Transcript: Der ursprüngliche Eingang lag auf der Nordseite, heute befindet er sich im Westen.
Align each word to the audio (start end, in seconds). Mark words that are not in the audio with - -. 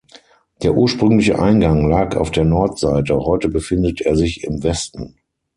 Der 0.63 0.73
ursprüngliche 0.75 1.37
Eingang 1.37 1.87
lag 1.87 2.15
auf 2.15 2.31
der 2.31 2.43
Nordseite, 2.43 3.19
heute 3.19 3.49
befindet 3.49 4.01
er 4.01 4.15
sich 4.15 4.43
im 4.43 4.63
Westen. 4.63 5.17